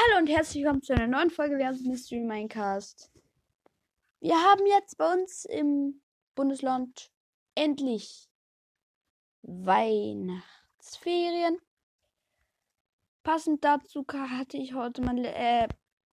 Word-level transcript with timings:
Hallo 0.00 0.18
und 0.20 0.28
herzlich 0.28 0.62
willkommen 0.62 0.82
zu 0.82 0.92
einer 0.92 1.08
neuen 1.08 1.30
Folge 1.30 1.58
Wer 1.58 1.72
Mystery 1.72 2.20
Minecast. 2.20 3.10
Wir 4.20 4.36
haben 4.36 4.64
jetzt 4.64 4.96
bei 4.96 5.12
uns 5.12 5.44
im 5.44 6.00
Bundesland 6.36 7.10
endlich 7.56 8.28
Weihnachtsferien. 9.42 11.58
Passend 13.24 13.64
dazu 13.64 14.06
hatte 14.08 14.56
ich 14.56 14.74
heute 14.74 15.02
mein 15.02 15.24
äh, 15.24 15.66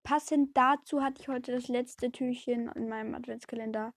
passend 0.03 0.57
dazu 0.57 1.03
hatte 1.03 1.21
ich 1.21 1.29
heute 1.29 1.53
das 1.53 1.69
letzte 1.69 2.11
Türchen 2.11 2.69
in 2.69 2.89
meinem 2.89 3.15
Adventskalender, 3.15 3.93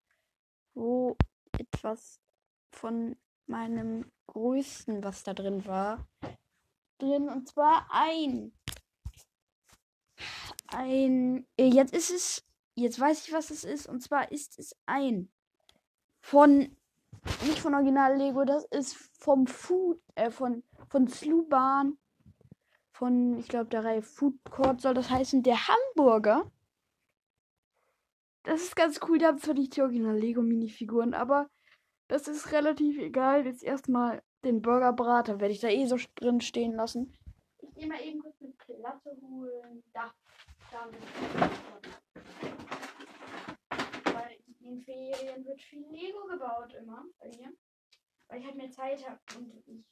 wo 0.73 1.15
etwas 1.57 2.19
von 2.73 3.15
meinem 3.45 4.11
größten, 4.27 5.01
was 5.01 5.23
da 5.23 5.33
drin 5.33 5.65
war, 5.65 6.05
drin 6.97 7.29
und 7.29 7.47
zwar 7.47 7.87
ein 7.89 8.51
ein. 10.73 11.45
Äh, 11.57 11.67
jetzt 11.67 11.93
ist 11.93 12.11
es. 12.11 12.45
Jetzt 12.75 12.99
weiß 12.99 13.27
ich, 13.27 13.33
was 13.33 13.49
es 13.49 13.63
ist. 13.63 13.87
Und 13.87 14.01
zwar 14.01 14.31
ist 14.31 14.59
es 14.59 14.75
ein. 14.85 15.29
Von. 16.21 16.75
Nicht 17.45 17.59
von 17.59 17.73
Original 17.73 18.15
Lego, 18.15 18.45
das 18.45 18.65
ist 18.65 18.95
vom 19.19 19.47
Food. 19.47 19.99
Äh, 20.15 20.31
von. 20.31 20.63
Von 20.89 21.07
Sluban. 21.07 21.97
Von, 22.91 23.37
ich 23.37 23.47
glaube, 23.47 23.69
der 23.69 23.83
Reihe 23.83 24.01
Food 24.01 24.35
Court 24.49 24.81
soll 24.81 24.93
das 24.93 25.09
heißen. 25.09 25.43
Der 25.43 25.67
Hamburger. 25.67 26.51
Das 28.43 28.61
ist 28.61 28.75
ganz 28.75 28.99
cool. 29.07 29.19
Da 29.19 29.27
habe 29.27 29.59
ich 29.59 29.69
die 29.69 29.81
Original 29.81 30.17
Lego 30.17 30.41
Minifiguren. 30.41 31.13
Aber 31.13 31.49
das 32.07 32.27
ist 32.27 32.51
relativ 32.51 32.97
egal. 32.97 33.45
Jetzt 33.45 33.63
erstmal 33.63 34.23
den 34.43 34.61
Burgerbrater 34.61 35.39
werde 35.39 35.53
ich 35.53 35.59
da 35.59 35.67
eh 35.67 35.85
so 35.85 35.97
drin 36.15 36.41
stehen 36.41 36.73
lassen. 36.73 37.13
Ich 37.59 37.73
gehe 37.75 37.87
mal 37.87 38.01
eben 38.01 38.21
kurz 38.21 38.35
eine 38.41 38.53
Platte 38.53 39.17
holen. 39.21 39.83
Da. 39.93 40.13
Weil 44.03 44.37
in 44.45 44.59
den 44.59 44.81
Ferien 44.81 45.45
wird 45.45 45.61
viel 45.61 45.87
Lego 45.89 46.25
gebaut 46.27 46.73
immer 46.73 47.05
bei 47.19 47.27
mir. 47.29 47.53
Weil 48.27 48.39
ich 48.39 48.45
halt 48.45 48.55
mehr 48.55 48.71
Zeit 48.71 49.07
habe 49.07 49.19
und 49.37 49.63
ich 49.67 49.85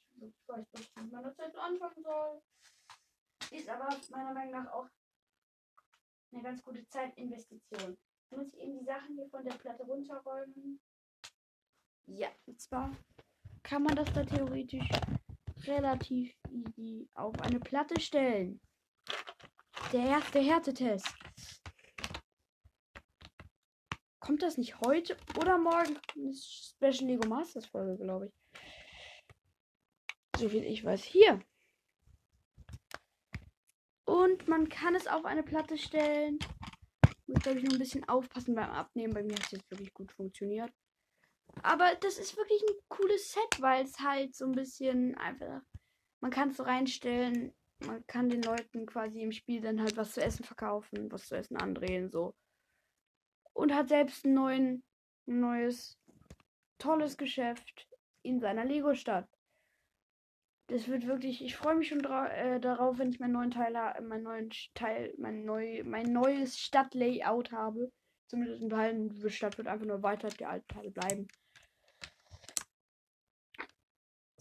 weiß 0.48 0.66
nicht, 0.74 0.98
mit 0.98 1.12
meiner 1.12 1.34
Zeit 1.34 1.56
anfangen 1.56 2.04
soll. 2.04 2.42
Ist 3.52 3.70
aber 3.70 3.90
meiner 4.10 4.34
Meinung 4.34 4.52
nach 4.52 4.72
auch 4.74 4.88
eine 6.32 6.44
ganz 6.44 6.62
gute 6.64 6.86
Zeitinvestition. 6.88 7.98
Ich 8.30 8.38
muss 8.38 8.54
eben 8.56 8.80
die 8.80 8.86
Sachen 8.86 9.16
hier 9.16 9.30
von 9.30 9.46
der 9.46 9.54
Platte 9.54 9.84
runterräumen. 9.84 10.80
Ja, 12.08 12.30
und 12.46 12.60
zwar 12.60 12.92
kann 13.64 13.84
man 13.84 13.96
das 13.96 14.12
da 14.14 14.24
theoretisch 14.24 14.90
relativ 15.64 16.36
easy 16.50 17.08
auf 17.14 17.40
eine 17.42 17.60
Platte 17.60 18.00
stellen. 18.00 18.60
Der 19.96 20.08
erste 20.08 20.42
Härtetest. 20.42 21.08
Kommt 24.20 24.42
das 24.42 24.58
nicht 24.58 24.82
heute 24.82 25.16
oder 25.40 25.58
morgen? 25.58 25.98
Eine 26.18 26.34
Special 26.34 27.10
Lego 27.10 27.26
Masters 27.30 27.66
Folge, 27.68 28.04
glaube 28.04 28.28
ich. 28.28 28.34
So 30.38 30.50
viel 30.50 30.66
ich 30.66 30.84
weiß. 30.84 31.02
Hier. 31.02 31.40
Und 34.04 34.50
man 34.50 34.68
kann 34.68 34.96
es 34.96 35.08
auf 35.08 35.24
eine 35.24 35.44
Platte 35.44 35.78
stellen. 35.78 36.40
Muss, 37.28 37.40
glaube 37.44 37.60
ich, 37.60 37.64
nur 37.64 37.76
ein 37.76 37.80
bisschen 37.80 38.04
aufpassen 38.10 38.54
beim 38.54 38.72
Abnehmen. 38.72 39.14
Bei 39.14 39.24
mir 39.24 39.36
hat 39.36 39.46
es 39.46 39.52
jetzt 39.52 39.72
wirklich 39.72 39.94
gut 39.94 40.12
funktioniert. 40.12 40.74
Aber 41.64 41.96
das 42.02 42.18
ist 42.18 42.36
wirklich 42.36 42.62
ein 42.64 42.76
cooles 42.90 43.32
Set, 43.32 43.62
weil 43.62 43.86
es 43.86 43.98
halt 44.02 44.36
so 44.36 44.44
ein 44.44 44.52
bisschen 44.52 45.16
einfach. 45.16 45.62
Man 46.20 46.32
kann 46.32 46.50
es 46.50 46.58
so 46.58 46.64
reinstellen 46.64 47.56
man 47.80 48.06
kann 48.08 48.30
den 48.30 48.42
Leuten 48.42 48.86
quasi 48.86 49.22
im 49.22 49.32
Spiel 49.32 49.62
dann 49.62 49.82
halt 49.82 49.98
was 49.98 50.14
zu 50.14 50.22
essen 50.22 50.44
verkaufen, 50.44 51.12
was 51.12 51.28
zu 51.28 51.36
essen 51.36 51.58
andrehen, 51.58 52.10
so. 52.10 52.36
Und 53.54 53.74
hat 53.74 53.90
selbst 53.90 54.26
ein 54.26 54.34
neuen, 54.34 54.84
neues, 55.26 55.98
tolles 56.78 57.18
Geschäft 57.18 57.88
in 58.22 58.40
seiner 58.40 58.66
Lego-Stadt. 58.66 59.28
Das 60.68 60.88
wird 60.88 61.06
wirklich, 61.06 61.44
ich 61.44 61.56
freue 61.56 61.76
mich 61.76 61.90
schon 61.90 62.04
äh, 62.04 62.60
darauf, 62.60 62.98
wenn 62.98 63.10
ich 63.10 63.20
meinen 63.20 63.34
neuen 63.34 63.52
Teil, 63.52 63.74
meinen 64.02 64.24
neuen 64.24 64.50
Teil, 64.74 65.14
mein, 65.18 65.46
neu, 65.46 65.84
mein 65.86 66.12
neues 66.12 66.58
Stadtlayout 66.58 67.52
habe. 67.52 67.92
Zumindest 68.28 68.64
ein 68.64 68.70
Teil, 68.70 69.10
die 69.10 69.30
Stadt 69.30 69.58
wird 69.60 69.68
einfach 69.68 69.86
nur 69.86 70.02
weiter 70.02 70.30
die 70.30 70.46
alten 70.46 70.68
Teile 70.68 70.90
bleiben. 70.90 71.28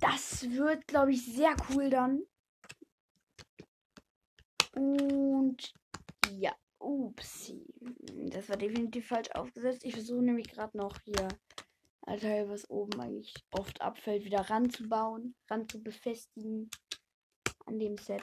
Das 0.00 0.50
wird, 0.50 0.86
glaube 0.86 1.12
ich, 1.12 1.24
sehr 1.24 1.54
cool 1.70 1.90
dann. 1.90 2.22
Und 4.74 5.72
ja, 6.30 6.54
upsi. 6.78 7.64
Das 8.30 8.48
war 8.48 8.56
definitiv 8.56 9.06
falsch 9.06 9.30
aufgesetzt. 9.30 9.84
Ich 9.84 9.94
versuche 9.94 10.22
nämlich 10.22 10.48
gerade 10.48 10.76
noch 10.76 10.98
hier 11.04 11.28
ein 12.02 12.20
Teil, 12.20 12.48
was 12.48 12.68
oben 12.68 13.00
eigentlich 13.00 13.34
oft 13.52 13.80
abfällt, 13.80 14.24
wieder 14.24 14.50
ranzubauen, 14.50 15.34
ran 15.48 15.68
zu 15.68 15.82
befestigen 15.82 16.70
an 17.66 17.78
dem 17.78 17.96
Set. 17.96 18.22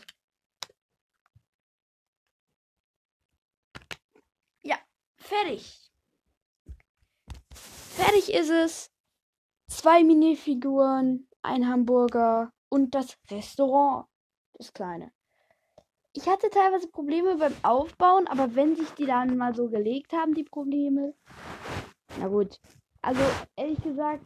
Ja, 4.62 4.78
fertig. 5.16 5.92
Fertig 7.54 8.34
ist 8.34 8.50
es. 8.50 8.92
Zwei 9.68 10.04
Minifiguren, 10.04 11.30
ein 11.42 11.68
Hamburger 11.68 12.54
und 12.70 12.94
das 12.94 13.18
Restaurant. 13.30 14.08
Das 14.54 14.74
kleine 14.74 15.12
ich 16.14 16.28
hatte 16.28 16.50
teilweise 16.50 16.90
Probleme 16.90 17.38
beim 17.38 17.54
Aufbauen, 17.64 18.28
aber 18.28 18.56
wenn 18.56 18.76
sich 18.76 18.90
die 18.92 19.06
dann 19.06 19.38
mal 19.38 19.56
so 19.56 19.70
gelegt 19.70 20.14
haben, 20.14 20.34
die 20.34 20.44
Probleme. 20.44 21.14
Na 22.20 22.28
gut. 22.28 22.60
Also, 23.02 23.22
ehrlich 23.56 23.82
gesagt, 23.82 24.26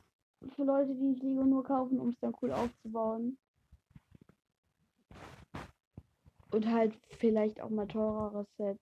für 0.55 0.63
Leute, 0.63 0.93
die 0.95 1.13
ich 1.13 1.23
Lego 1.23 1.43
nur 1.43 1.63
kaufen, 1.63 1.99
um 1.99 2.09
es 2.09 2.19
dann 2.19 2.35
cool 2.41 2.51
aufzubauen. 2.51 3.37
Und 6.51 6.71
halt 6.71 6.93
vielleicht 7.17 7.61
auch 7.61 7.69
mal 7.69 7.87
teureres 7.87 8.47
Set. 8.57 8.79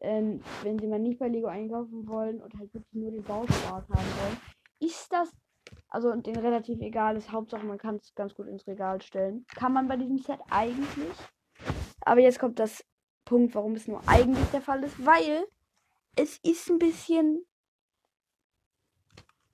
Ähm, 0.00 0.40
wenn 0.62 0.78
sie 0.78 0.86
mal 0.86 0.98
nicht 0.98 1.18
bei 1.18 1.28
Lego 1.28 1.48
einkaufen 1.48 2.06
wollen 2.06 2.40
und 2.40 2.54
halt 2.54 2.72
wirklich 2.72 2.94
nur 2.94 3.10
den 3.10 3.24
Bauspaß 3.24 3.88
haben 3.88 3.88
wollen, 3.90 4.36
ist 4.78 5.12
das 5.12 5.32
also 5.88 6.14
den 6.14 6.36
relativ 6.36 6.80
egal 6.80 7.16
ist. 7.16 7.32
Hauptsache 7.32 7.66
man 7.66 7.78
kann 7.78 7.96
es 7.96 8.14
ganz 8.14 8.34
gut 8.34 8.46
ins 8.46 8.66
Regal 8.66 9.02
stellen. 9.02 9.44
Kann 9.54 9.72
man 9.72 9.88
bei 9.88 9.96
diesem 9.96 10.18
Set 10.18 10.40
eigentlich. 10.50 11.16
Aber 12.08 12.22
jetzt 12.22 12.38
kommt 12.38 12.58
das 12.58 12.86
Punkt, 13.26 13.54
warum 13.54 13.74
es 13.74 13.86
nur 13.86 14.00
eigentlich 14.08 14.48
der 14.48 14.62
Fall 14.62 14.82
ist, 14.82 15.04
weil 15.04 15.46
es 16.16 16.38
ist 16.38 16.70
ein 16.70 16.78
bisschen. 16.78 17.44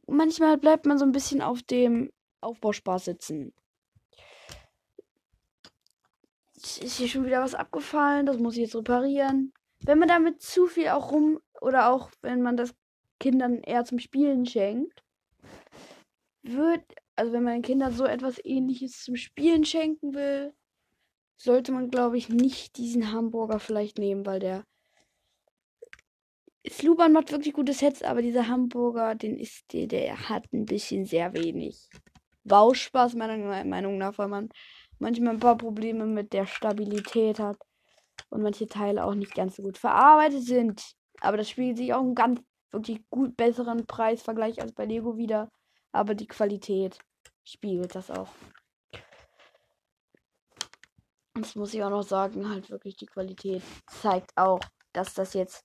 Manchmal 0.07 0.57
bleibt 0.57 0.87
man 0.87 0.97
so 0.97 1.05
ein 1.05 1.11
bisschen 1.11 1.43
auf 1.43 1.65
dem 1.65 2.13
Aufbauspaß 2.43 3.07
sitzen. 3.07 3.53
Jetzt 6.55 6.81
ist 6.81 6.99
hier 6.99 7.09
schon 7.09 7.27
wieder 7.27 7.43
was 7.43 7.57
abgefallen, 7.57 8.25
das 8.25 8.39
muss 8.39 8.55
ich 8.55 8.61
jetzt 8.61 8.77
reparieren. 8.77 9.53
Wenn 9.81 9.99
man 9.99 10.07
damit 10.07 10.41
zu 10.41 10.69
viel 10.69 10.91
auch 10.91 11.11
rum 11.11 11.41
oder 11.61 11.91
auch 11.91 12.09
wenn 12.23 12.41
man 12.41 12.57
das 12.57 12.73
Kindern 13.19 13.59
eher 13.65 13.85
zum 13.85 13.99
Spielen 13.99 14.47
schenkt, 14.47 15.03
wird, 16.43 16.85
also 17.17 17.33
wenn 17.33 17.43
man 17.43 17.55
den 17.55 17.63
Kindern 17.63 17.93
so 17.93 18.05
etwas 18.05 18.39
ähnliches 18.45 19.03
zum 19.03 19.17
Spielen 19.17 19.65
schenken 19.65 20.15
will, 20.15 20.55
sollte 21.45 21.73
man, 21.73 21.91
glaube 21.91 22.17
ich, 22.17 22.29
nicht 22.31 22.79
diesen 22.79 23.13
Hamburger 23.13 23.59
vielleicht 23.59 23.99
nehmen, 23.99 24.25
weil 24.25 24.41
der 24.41 24.65
Sluban 26.67 27.13
macht 27.13 27.31
wirklich 27.31 27.53
gute 27.53 27.75
Sets, 27.75 28.03
aber 28.03 28.23
dieser 28.23 28.49
Hamburger, 28.49 29.15
den 29.15 29.39
ist 29.39 29.71
der, 29.73 29.87
der 29.87 30.31
hat 30.31 30.51
ein 30.53 30.65
bisschen 30.65 31.05
sehr 31.05 31.35
wenig 31.35 31.91
Bauspaß, 32.45 33.15
meiner 33.15 33.65
Meinung 33.65 33.99
nach, 33.99 34.17
weil 34.17 34.29
man 34.29 34.49
manchmal 34.99 35.35
ein 35.35 35.41
paar 35.41 35.59
Probleme 35.59 36.07
mit 36.07 36.33
der 36.33 36.47
Stabilität 36.47 37.39
hat 37.39 37.59
und 38.31 38.43
manche 38.43 38.67
Teile 38.67 39.05
auch 39.05 39.15
nicht 39.15 39.35
ganz 39.35 39.57
so 39.57 39.63
gut 39.63 39.77
verarbeitet 39.77 40.45
sind. 40.45 40.95
Aber 41.21 41.37
das 41.37 41.51
spiegelt 41.51 41.77
sich 41.77 41.93
auch 41.93 42.01
einen 42.01 42.15
ganz 42.15 42.41
wirklich 42.71 43.01
gut 43.11 43.37
besseren 43.37 43.87
Preisvergleich 43.87 44.63
als 44.63 44.73
bei 44.73 44.87
Lego 44.87 45.19
wieder. 45.19 45.51
Aber 45.93 46.15
die 46.15 46.27
Qualität 46.27 46.99
spiegelt 47.45 47.95
das 47.95 48.11
auch. 48.11 48.29
Das 51.35 51.57
muss 51.57 51.75
ich 51.75 51.83
auch 51.83 51.91
noch 51.91 52.05
sagen, 52.05 52.49
halt 52.49 52.71
wirklich 52.71 52.97
die 52.97 53.07
Qualität 53.07 53.63
zeigt 53.89 54.37
auch, 54.37 54.61
dass 54.93 55.15
das 55.15 55.35
jetzt 55.35 55.65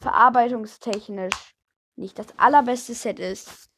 verarbeitungstechnisch 0.00 1.54
nicht 1.96 2.18
das 2.18 2.38
allerbeste 2.38 2.94
Set 2.94 3.18
ist. 3.18 3.70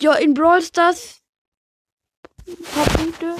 Ja, 0.00 0.14
in 0.14 0.34
Brawl 0.34 0.60
Stars. 0.60 1.22
Ein 2.46 2.56
paar 2.62 2.86
Punkte. 2.96 3.36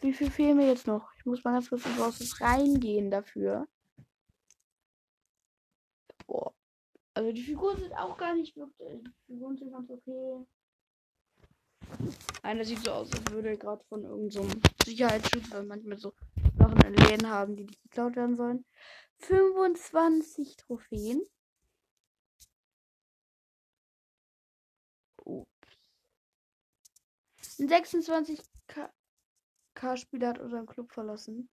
Wie 0.00 0.12
viel 0.12 0.30
fehlen 0.30 0.56
mir 0.56 0.68
jetzt 0.68 0.86
noch? 0.86 1.12
Ich 1.18 1.26
muss 1.26 1.44
mal 1.44 1.52
ganz 1.52 1.68
kurz 1.68 1.84
in 1.84 1.96
Brawl 1.96 2.12
Stars 2.12 2.40
reingehen 2.40 3.10
dafür. 3.10 3.68
Boah. 6.26 6.54
Also 7.14 7.32
die 7.32 7.42
Figuren 7.42 7.78
sind 7.78 7.92
auch 7.94 8.16
gar 8.16 8.34
nicht 8.34 8.56
wirklich. 8.56 9.02
Die 9.02 9.34
Figuren 9.34 9.56
sind 9.56 9.72
ganz 9.72 9.90
okay. 9.90 10.46
Einer 12.46 12.64
sieht 12.64 12.82
so 12.84 12.92
aus, 12.92 13.12
als 13.12 13.30
würde 13.32 13.48
er 13.48 13.56
gerade 13.56 13.84
von 13.86 14.04
irgendeinem 14.04 14.48
so 14.48 14.60
Sicherheitsschutz, 14.84 15.50
weil 15.50 15.64
manchmal 15.64 15.98
so 15.98 16.14
noch 16.60 16.72
in 16.84 16.94
Läden 16.94 17.28
haben, 17.28 17.56
die 17.56 17.64
nicht 17.64 17.82
geklaut 17.82 18.14
werden 18.14 18.36
sollen. 18.36 18.64
25 19.18 20.56
Trophäen. 20.56 21.24
Ups. 25.24 25.48
Ein 27.58 27.68
26k-Spieler 27.68 30.28
hat 30.28 30.38
unseren 30.38 30.66
Club 30.66 30.92
verlassen. 30.92 31.50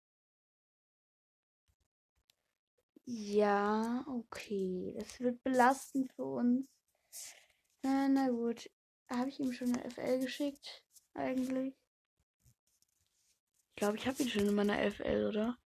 Ja, 3.05 4.03
okay. 4.07 4.95
Das 4.97 5.19
wird 5.19 5.43
belastend 5.43 6.11
für 6.13 6.25
uns. 6.25 6.67
Na, 7.83 8.09
na 8.09 8.29
gut. 8.29 8.71
Habe 9.09 9.29
ich 9.29 9.39
ihm 9.39 9.51
schon 9.53 9.75
eine 9.75 9.89
FL 9.89 10.19
geschickt? 10.19 10.83
Eigentlich? 11.15 11.75
Ich 13.69 13.75
glaube, 13.75 13.97
ich 13.97 14.07
habe 14.07 14.21
ihn 14.21 14.29
schon 14.29 14.47
in 14.47 14.55
meiner 14.55 14.79
FL, 14.91 15.27
oder? 15.27 15.57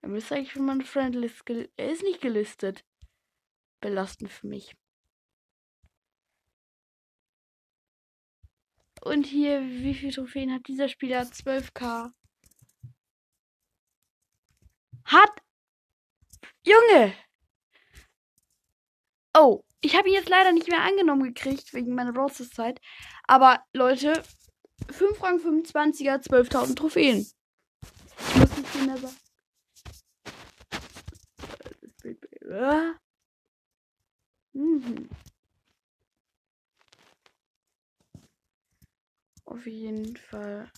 Er 0.00 0.08
müsste 0.08 0.34
eigentlich 0.34 0.52
schon 0.52 0.64
meine 0.64 0.84
Friendlist. 0.84 1.42
Er 1.48 1.90
ist 1.90 2.02
nicht 2.02 2.20
gelistet. 2.20 2.84
Belastend 3.80 4.30
für 4.30 4.46
mich. 4.46 4.74
Und 9.02 9.26
hier, 9.26 9.60
wie 9.60 9.94
viele 9.94 10.12
Trophäen 10.12 10.52
hat 10.52 10.66
dieser 10.66 10.88
Spieler? 10.88 11.22
12k. 11.22 12.12
Hat. 15.04 15.42
Junge! 16.64 17.14
Oh, 19.34 19.64
ich 19.82 19.96
habe 19.96 20.08
ihn 20.08 20.14
jetzt 20.14 20.28
leider 20.28 20.52
nicht 20.52 20.68
mehr 20.68 20.82
angenommen 20.82 21.24
gekriegt, 21.24 21.74
wegen 21.74 21.94
meiner 21.94 22.12
Browser-Zeit. 22.12 22.80
Aber 23.24 23.62
Leute, 23.72 24.22
5 24.90 25.22
Rang 25.22 25.38
25er, 25.38 26.22
12.000 26.26 26.76
Trophäen. 26.76 27.26
Ich 28.18 28.36
muss 28.36 28.56
nicht 28.56 28.68
viel 28.68 28.86
mehr 28.86 28.96
sagen. 28.96 29.16
Mhm. 34.52 35.08
Auf 39.44 39.66
jeden 39.66 40.16
Fall. 40.16 40.70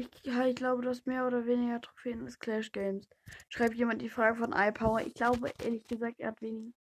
Ich, 0.00 0.08
ja, 0.22 0.46
ich 0.46 0.56
glaube, 0.56 0.80
du 0.80 0.88
hast 0.88 1.06
mehr 1.06 1.26
oder 1.26 1.44
weniger 1.44 1.78
Trophäen 1.78 2.24
als 2.24 2.38
Clash 2.38 2.72
Games. 2.72 3.06
Schreibt 3.50 3.74
jemand 3.74 4.00
die 4.00 4.08
Frage 4.08 4.38
von 4.38 4.52
iPower. 4.52 5.02
Ich 5.02 5.12
glaube, 5.12 5.52
ehrlich 5.62 5.86
gesagt, 5.86 6.20
er 6.20 6.28
hat 6.28 6.40
weniger. 6.40 6.72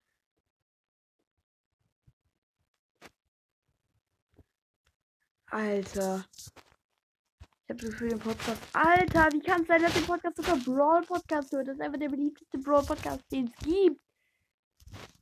Alter. 5.47 6.25
Ich 6.31 7.69
habe 7.69 7.81
das 7.81 7.89
Gefühl, 7.91 8.09
den 8.09 8.19
Podcast. 8.19 8.61
Alter, 8.71 9.27
wie 9.33 9.41
kann 9.41 9.63
es 9.63 9.67
sein, 9.67 9.81
dass 9.81 9.93
der 9.93 10.01
Podcast 10.01 10.37
sogar 10.37 10.57
Brawl 10.57 11.01
Podcast 11.01 11.51
hört? 11.51 11.67
Das 11.67 11.75
ist 11.75 11.81
einfach 11.81 11.99
der 11.99 12.09
beliebteste 12.09 12.57
Brawl 12.57 12.85
Podcast, 12.85 13.29
den 13.33 13.47
es 13.47 13.65
gibt. 13.65 14.01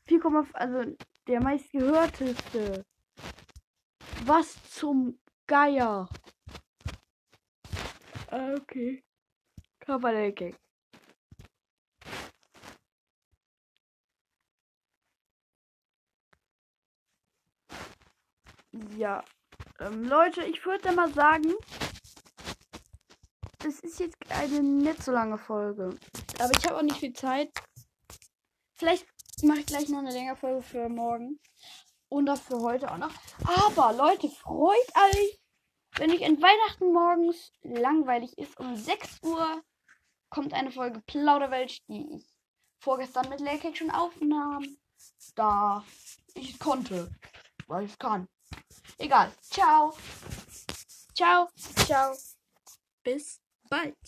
4, 0.05 0.45
also 0.53 0.95
der 1.27 1.41
meistgehörteste. 1.41 2.85
Was 4.25 4.55
zum 4.69 5.17
Geier? 5.47 6.07
Ah, 8.37 8.53
okay. 8.53 9.03
Körperlecking. 9.79 10.55
Ja. 18.95 19.23
Ähm, 19.79 20.03
Leute, 20.03 20.43
ich 20.43 20.63
würde 20.63 20.91
mal 20.91 21.11
sagen, 21.13 21.55
das 23.57 23.79
ist 23.79 23.99
jetzt 23.99 24.17
eine 24.29 24.61
nicht 24.61 25.01
so 25.01 25.11
lange 25.11 25.39
Folge. 25.39 25.97
Aber 26.39 26.51
ich 26.55 26.63
habe 26.67 26.77
auch 26.77 26.83
nicht 26.83 26.99
viel 26.99 27.13
Zeit. 27.13 27.49
Vielleicht 28.77 29.07
mache 29.41 29.61
ich 29.61 29.65
gleich 29.65 29.89
noch 29.89 29.99
eine 29.99 30.11
längere 30.11 30.35
Folge 30.35 30.61
für 30.61 30.89
morgen. 30.89 31.39
Und 32.09 32.29
auch 32.29 32.37
für 32.37 32.59
heute 32.59 32.91
auch 32.91 32.97
noch. 32.97 33.13
Aber 33.65 33.93
Leute, 33.93 34.29
freut 34.29 34.89
euch 35.11 35.39
wenn 35.97 36.11
euch 36.11 36.23
an 36.23 36.41
Weihnachten 36.41 36.93
morgens 36.93 37.51
langweilig 37.63 38.37
ist, 38.37 38.59
um 38.59 38.75
6 38.75 39.23
Uhr 39.23 39.63
kommt 40.29 40.53
eine 40.53 40.71
Folge 40.71 41.01
Plauderwelt, 41.07 41.79
die 41.87 42.17
ich 42.17 42.25
vorgestern 42.79 43.29
mit 43.29 43.39
Lehrcake 43.39 43.75
schon 43.75 43.91
aufnahm. 43.91 44.77
Da 45.35 45.83
ich 46.33 46.59
konnte, 46.59 47.11
weil 47.67 47.85
ich 47.85 47.97
kann. 47.97 48.27
Egal. 48.97 49.31
Ciao. 49.41 49.95
Ciao. 51.15 51.47
Ciao. 51.85 52.15
Bis 53.03 53.41
bald. 53.69 53.97